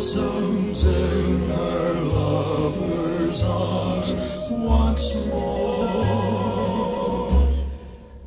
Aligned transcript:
Blossoms 0.00 0.86
in 0.86 1.42
her 1.50 1.92
lover's 2.00 3.44
arms 3.44 4.14
once 4.50 5.26
more. 5.26 6.16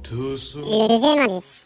To 0.04 0.14
Le 0.14 0.88
deuxième 0.88 1.18
indice. 1.18 1.66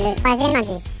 Le 0.00 0.14
troisième 0.16 0.56
indice. 0.56 1.00